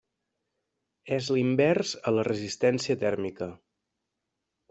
És 1.17 1.27
l'invers 1.35 1.91
a 2.11 2.15
la 2.17 2.25
resistència 2.29 2.97
tèrmica. 3.05 3.51